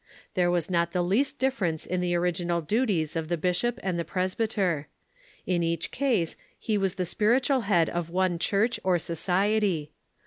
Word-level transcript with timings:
There 0.33 0.49
was 0.49 0.67
not 0.67 0.93
the 0.93 1.03
least 1.03 1.37
difference 1.37 1.85
in 1.85 2.01
the 2.01 2.15
orig 2.15 2.37
inal 2.37 2.65
duties 2.65 3.15
of 3.15 3.29
the 3.29 3.37
bishop 3.37 3.79
and 3.83 3.99
the 3.99 4.03
presbyter. 4.03 4.87
In 5.45 5.61
each 5.61 5.91
case 5.91 6.35
he 6.57 6.75
was 6.75 6.95
the 6.95 7.05
spiritual 7.05 7.61
head 7.69 7.87
of 7.87 8.09
one 8.09 8.39
church 8.39 8.79
or 8.83 8.97
society. 8.97 9.91